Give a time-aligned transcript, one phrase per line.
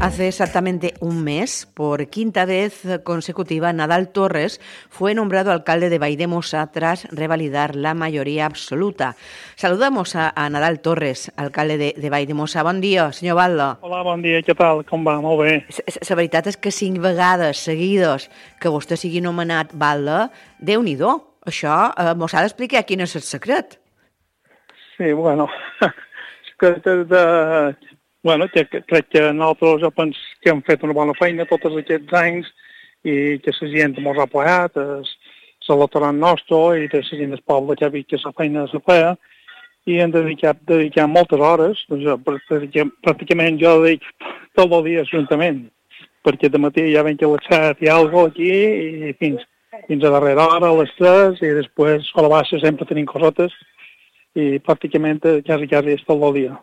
[0.00, 6.70] Hace exactamente un mes, por quinta vez consecutiva, Nadal Torres fue nombrado alcalde de Vaidemosa
[6.70, 9.16] tras revalidar la mayoría absoluta.
[9.54, 12.62] Saludamos a, a Nadal Torres, alcalde de, de Vaidemosa.
[12.62, 13.78] Bon dia, senyor Balda.
[13.80, 14.84] Hola, bon dia, què tal?
[14.84, 15.16] Com va?
[15.24, 15.54] Molt bé.
[16.08, 18.28] La veritat és que cinc vegades seguides
[18.60, 20.28] que vostè sigui nomenat Balda,
[20.60, 20.98] déu nhi
[21.44, 23.76] Això eh, mos ha d'explicar quin és el secret.
[24.96, 25.48] Sí, bueno,
[26.60, 27.24] de, de,
[28.24, 32.16] bueno, que, crec que nosaltres jo penso que hem fet una bona feina tots aquests
[32.16, 32.48] anys
[33.04, 34.80] i que la gent ens ha apoyat,
[35.68, 38.80] l'electorat nostre i de la gent del poble que ha vist que la feina se
[38.88, 39.12] feia
[39.84, 42.24] i hem dedicat, dedicat moltes hores, doncs,
[43.04, 44.08] pràcticament jo dedic
[44.56, 45.66] tot el dia juntament,
[46.24, 49.44] perquè de matí ja venc a les 7 i alguna aquí i fins,
[49.84, 53.52] fins a darrera hora, a les 3, i després a la baixa sempre tenim cosetes
[54.34, 56.62] i pràcticament quasi, quasi és tot el dia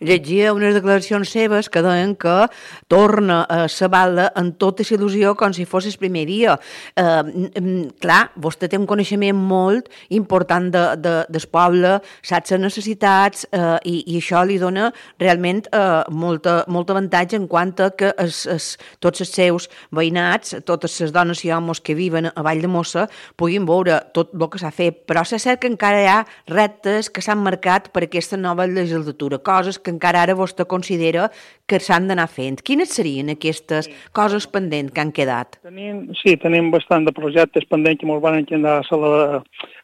[0.00, 2.48] llegia unes declaracions seves que deien que
[2.88, 6.56] torna a la balda en tota la il·lusió com si fos el primer dia.
[6.96, 13.46] Eh, clar, vostè té un coneixement molt important de, de, del poble, sap les necessitats
[13.52, 18.12] eh, i, i això li dona realment eh, molta, molt avantatge en quant a que
[18.18, 22.62] es, es, tots els seus veïnats, totes les dones i homes que viven a Vall
[22.64, 26.08] de Mossa puguin veure tot el que s'ha fet, però és cert que encara hi
[26.10, 30.66] ha reptes que s'han marcat per aquesta nova legislatura, coses que que encara ara vostè
[30.70, 31.28] considera
[31.66, 32.62] que s'han d'anar fent.
[32.62, 33.94] Quines serien aquestes sí.
[34.16, 35.58] coses pendents que han quedat?
[35.66, 39.42] Tenim, sí, tenim bastant de projectes pendents que ens van enquedar a la,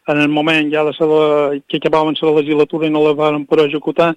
[0.08, 0.94] en el moment ja la,
[1.66, 4.14] que acabaven la legislatura i no la van per executar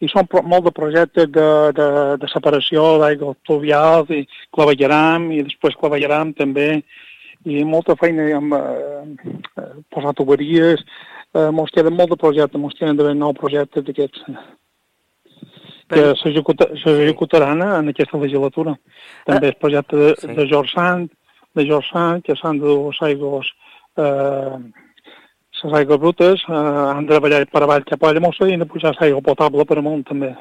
[0.00, 1.88] i són molt de projectes de, de,
[2.20, 6.82] de separació d'aigua fluvials i clavellaram i després clavellaram també
[7.46, 10.82] i molta feina amb eh, posar tuberies,
[11.32, 14.24] eh, mos queden molt de projectes, mos queden d'haver nou projectes d'aquests
[15.88, 18.74] que s'executaran en aquesta legislatura.
[19.28, 20.32] També el projecte de, sí.
[20.38, 21.06] de George Sant,
[21.54, 23.52] de George Sant, que s'han de dur les aigües,
[24.02, 24.58] eh,
[25.62, 26.58] les aigües brutes, eh,
[26.96, 29.66] han de treballar per avall cap a la mossa i han de pujar l'aigua potable
[29.68, 30.34] per amunt també.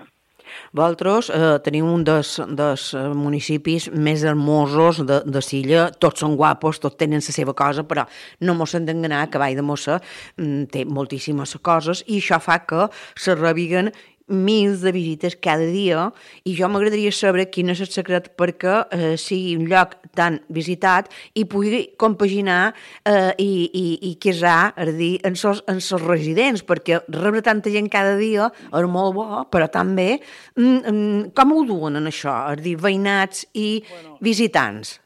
[0.75, 6.79] Vosaltres eh, teniu un dels, dels municipis més hermosos de, de Silla, tots són guapos,
[6.83, 8.05] tots tenen la seva cosa, però
[8.41, 9.99] no mos hem d'enganar que Vall de Mossa
[10.37, 13.91] mm, té moltíssimes coses i això fa que se reviguen
[14.27, 16.07] mils de visites cada dia
[16.45, 21.11] i jo m'agradaria saber quin és el secret perquè eh, sigui un lloc tan visitat
[21.37, 22.73] i pugui compaginar
[23.05, 27.69] eh, i, i, i quesar, és dir, en els en sos residents, perquè rebre tanta
[27.69, 30.15] gent cada dia és molt bo, però també
[30.57, 32.35] mm, mm, com ho duen en això?
[32.55, 34.99] És dir, veïnats i bueno, visitants.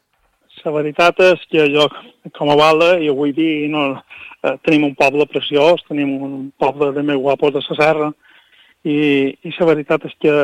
[0.64, 1.86] La veritat és que jo,
[2.36, 3.84] com a Valda, i vull dir, no,
[4.44, 8.10] eh, tenim un poble preciós, tenim un poble de més guapos de la serra,
[8.84, 8.98] i,
[9.42, 10.34] i la veritat és que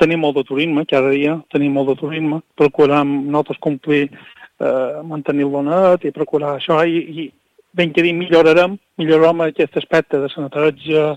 [0.00, 4.08] tenim molt de turisme, cada dia tenim molt de turisme, procurem nosaltres complir,
[4.60, 7.30] eh, mantenir-lo net i procurar això, i, i
[7.74, 11.16] ben que dir, millorarem, millorarem aquest aspecte de la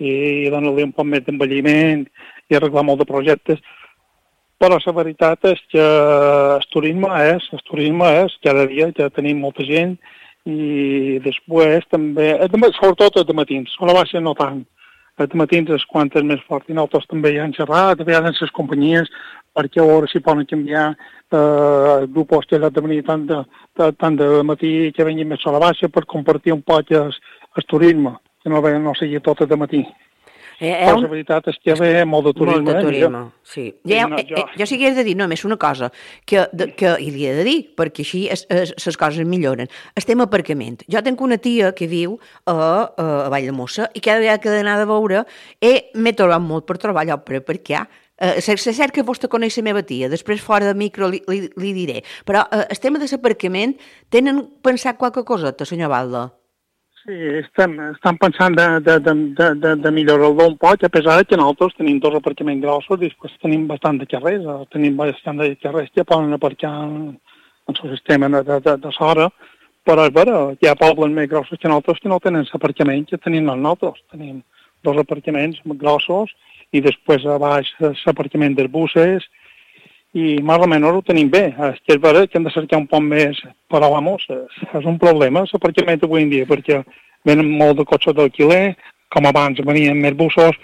[0.00, 0.12] i,
[0.46, 2.06] i donar-li un poc més d'envelliment
[2.48, 3.60] i arreglar molt de projectes,
[4.60, 5.84] però la veritat és que
[6.56, 9.96] el turisme és, el turisme és, cada dia ja tenim molta gent
[10.44, 12.32] i després també,
[12.76, 14.64] sobretot els matins, a la baixa no tant,
[15.20, 18.40] els matins és quan és més fort i nosaltres també ja hem xerrat, a vegades
[18.40, 19.10] les companyies
[19.56, 23.42] perquè a veure si poden canviar eh, el grup que ha de venir tant de,
[23.78, 27.10] de, tant de matí que venguin més a la baixa per compartir un poc el,
[27.56, 29.84] el turisme, que no, no sigui tot de matí.
[30.60, 31.00] Eh, un...
[31.00, 32.60] la veritat és que hi ha molt de turisme.
[32.66, 33.44] Molt de turisme, eh?
[33.48, 33.64] sí.
[33.88, 34.36] Ja, no, jo...
[34.36, 35.88] Eh, jo sí que he de dir només una cosa,
[36.28, 39.72] que, de, que i li he de dir, perquè així les coses milloren.
[39.96, 40.84] Estem a aparcament.
[40.92, 44.52] Jo tinc una tia que viu a, a, Vall de Mossa i cada vegada que
[44.52, 45.24] he d'anar a veure
[45.96, 47.80] m'he trobat molt per trobar allò, però per què?
[48.20, 51.46] Uh, és cert que vostè coneix la meva tia, després fora de micro li, li,
[51.56, 53.72] li diré, però uh, el tema de l'aparcament
[54.12, 56.26] tenen pensat qualque coseta, senyor Balda?
[57.00, 59.14] Sí, estem, estem pensant de, de, de,
[59.56, 63.38] de, de, millorar-lo un poc, a pesar que nosaltres tenim dos aparcaments grossos i després
[63.40, 66.98] tenim bastant de carrers, eh, tenim bastant de carrers que poden aparcar en,
[67.70, 69.30] en el sistema de, de, de, de sora,
[69.88, 73.18] però és vera, hi ha pobles més grossos que nosaltres que no tenen l'aparcament que
[73.24, 74.04] tenim nosaltres.
[74.12, 74.42] Tenim
[74.84, 76.36] dos aparcaments grossos
[76.76, 79.24] i després a baix l'aparcament dels buses
[80.12, 81.46] i més o menys ho tenim bé.
[81.70, 84.98] És que és vera que hem de cercar un poc més, però vamos, és, un
[84.98, 86.82] problema l'aparcament avui en dia, perquè
[87.28, 88.74] venen molt de cotxes d'alquiler,
[89.14, 90.58] com abans venien més bussos,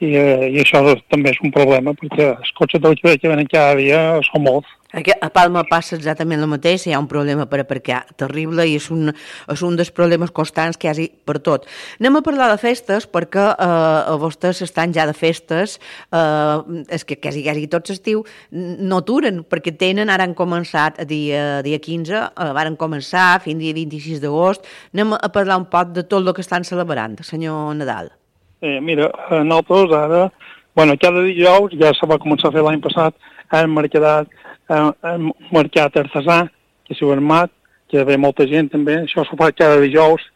[0.00, 3.78] i, eh, i això també és un problema perquè els cotxes d'autoviat que venen cada
[3.78, 4.74] dia són molts.
[4.90, 8.78] Aquí a Palma passa exactament el mateix, hi ha un problema per aparcar terrible i
[8.78, 9.10] és un,
[9.52, 11.66] és un dels problemes constants que hi ha per tot.
[12.00, 15.76] Anem a parlar de festes perquè eh, vostès estan ja de festes,
[16.08, 21.04] eh, és que quasi, quasi tots estiu no aturen, perquè tenen, ara han començat a
[21.04, 24.64] dia, dia 15, eh, varen començar fins dia 26 d'agost.
[24.96, 28.17] Anem a parlar un poc de tot el que estan celebrant, senyor Nadal.
[28.60, 29.12] Eh, mira,
[29.44, 30.32] nosaltres ara,
[30.74, 33.14] bueno, cada dijous ja se va començar a fer l'any passat,
[33.54, 34.78] hem marcat eh,
[35.10, 36.40] hem mercat artesà,
[36.86, 37.52] que si ho armat,
[37.88, 40.26] que ve molta gent també, això s'ho fa cada dijous,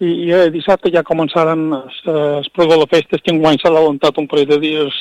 [0.00, 2.00] i, i eh, dissabte ja començaran es,
[2.40, 4.96] es pregó la festa, que enguany s'ha adelantat un parell de dies,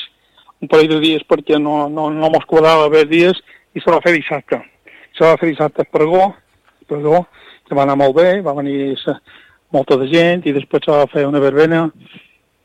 [0.60, 3.40] un parell de dies perquè no, no, no mos quadrava haver dies,
[3.72, 4.60] i se va fer dissabte.
[5.16, 6.34] Se va fer dissabte pregó,
[6.92, 7.24] pregó,
[7.64, 8.98] que va anar molt bé, va venir
[9.72, 11.86] molta de gent, i després se va fer una verbena,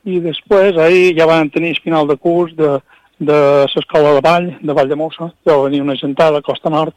[0.05, 2.77] i després ahir ja van tenir final de curs de,
[3.19, 3.39] de
[3.75, 6.95] l'escola de Vall, de Vall de Mossa, ja va venir una gentada a Costa Nord,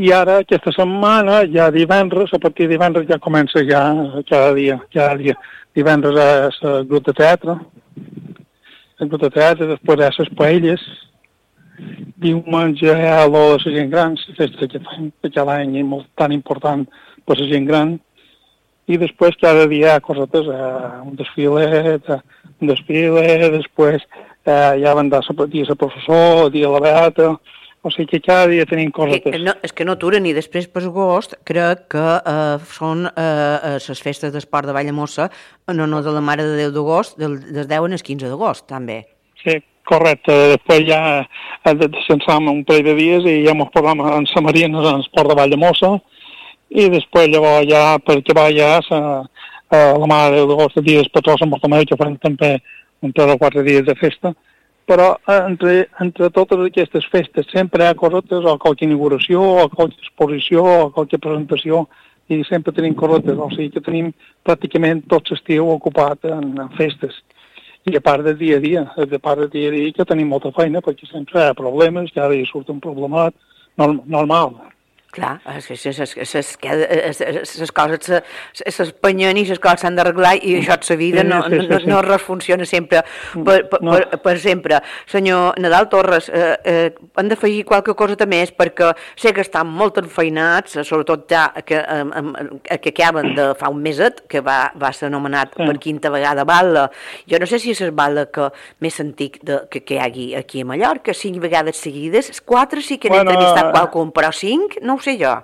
[0.00, 3.82] i ara aquesta setmana, ja divendres, a partir de divendres ja comença ja
[4.28, 5.34] cada dia, cada dia.
[5.76, 7.58] Divendres és el grup de teatre,
[9.00, 10.86] el grup de teatre, després és les paelles,
[12.20, 16.08] diumenge hi ha de la gent gran, la festa que fem cada any i molt
[16.16, 16.86] tan important
[17.26, 17.98] per la gent gran,
[18.90, 22.20] i després cada dia cosetes, eh, un desfilet, eh,
[22.60, 24.02] un desfile, després
[24.44, 27.36] eh, ja van dar dia de professor, dia la beata,
[27.82, 28.90] o sigui que cada dia tenim.
[28.92, 33.78] Que, no, és que no aturen i després per agost crec que eh, són eh,
[33.78, 35.30] les eh, festes d'esport de Vallamossa
[35.68, 39.04] en honor de la Mare de Déu d'agost, del, del 10 al 15 d'agost, també.
[39.40, 39.56] Sí,
[39.88, 40.34] correcte.
[40.56, 44.82] Després ja eh, descansam un parell de dies i ja ens posam en Sa Marina,
[44.82, 45.96] en esport de Vallamossa,
[46.70, 49.00] i després llavors ja, perquè va ja a,
[49.74, 52.58] a la Mare de dia després a Sant Bartomeu, que farem també
[53.02, 54.34] un tres o quatre dies de festa,
[54.86, 59.68] però eh, entre, entre totes aquestes festes sempre hi ha cosetes o qualque inauguració o
[59.72, 61.86] qualque exposició o qualque presentació
[62.30, 64.12] i sempre tenim cosetes, o sigui que tenim
[64.46, 67.16] pràcticament tot l'estiu ocupat en, en festes.
[67.88, 70.28] I a part del dia a dia, a part del dia a dia que tenim
[70.30, 73.34] molta feina perquè sempre hi ha problemes, cada dia surt un problemat
[73.78, 74.54] normal.
[75.10, 75.66] Clar, les
[77.74, 78.12] coses
[78.70, 82.02] s'espanyen i les coses s'han d'arreglar i això de la vida no, no, no, no
[82.06, 83.00] res funciona sempre
[83.34, 83.96] per, per, no.
[83.96, 84.78] per, per sempre.
[85.10, 89.98] Senyor Nadal Torres, eh, eh, hem d'afegir qualque cosa més perquè sé que estan molt
[89.98, 95.08] enfeinats, sobretot ja que, eh, que acaben de fa un meset, que va, va ser
[95.10, 95.66] anomenat sí.
[95.66, 96.86] per quinta vegada Bala.
[97.26, 98.46] Jo no sé si és el Bala que
[98.78, 103.02] més antic de, que, que hi hagi aquí a Mallorca, cinc vegades seguides, quatre sí
[103.02, 105.34] que n'he bueno, entrevistat qualcun, però cinc no jo.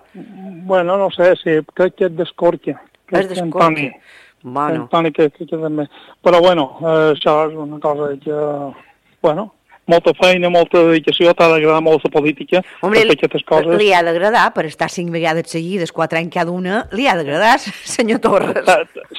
[0.66, 2.78] Bueno, no sé, sí, crec que és d'Escorquia.
[3.12, 3.96] És d'Escorquia.
[4.42, 4.84] Bueno.
[4.84, 5.88] Antoni, que, que, que també.
[6.22, 8.40] Però bueno, eh, això és una cosa que,
[9.22, 9.48] bueno,
[9.90, 13.76] molta feina, molta dedicació, t'ha d'agradar molt la política, Hombre, per aquestes coses.
[13.80, 17.56] Li ha d'agradar, per estar cinc vegades seguides, quatre anys cada una, li ha d'agradar,
[17.96, 18.66] senyor Torres.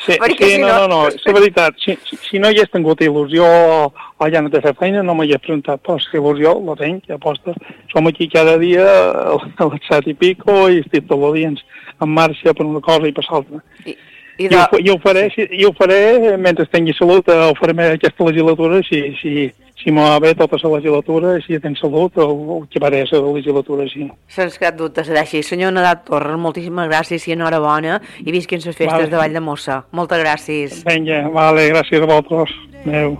[0.03, 2.73] Sí, Perquè, sí si no, no, no, és veritat, si, si, si no hi hagués
[2.73, 6.57] tingut il·lusió o ja no t'he fet feina, no m'hi he preguntat, però si il·lusió
[6.67, 7.55] la tinc, ja aposta.
[7.93, 11.63] Som aquí cada dia a les set i pico i estic tots els dies
[12.01, 13.61] en marxa per una cosa i per l'altra.
[13.85, 13.95] I,
[14.37, 14.57] i, de...
[14.57, 19.01] Ho, i, ho faré, i ho faré mentre tingui salut, ho faré aquesta legislatura si,
[19.21, 19.47] si,
[19.83, 22.25] si m'ho va bé tota la legislatura, si tens salut, o,
[22.57, 24.07] o que va la legislatura així.
[24.28, 25.44] Sense cap dubte serà així.
[25.45, 29.09] Senyor Nadal Torres, moltíssimes gràcies i enhorabona i visquin les festes vale.
[29.13, 29.83] de Vall de Mossa.
[29.92, 30.83] Moltes gràcies.
[30.87, 32.56] Vinga, vale, gràcies a vosaltres.
[32.85, 33.18] Adéu.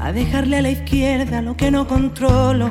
[0.00, 2.70] A dejarle a la izquierda lo que no controlo.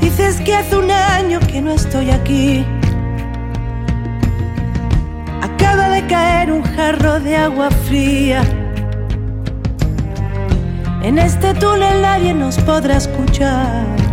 [0.00, 2.64] Dices que hace un año que no estoy aquí
[6.08, 8.42] caer un jarro de agua fría.
[11.02, 14.03] En este túnel nadie nos podrá escuchar.